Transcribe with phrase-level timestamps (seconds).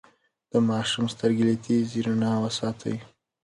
[0.51, 2.95] د ماشوم سترګې له تیزې رڼا وساتئ.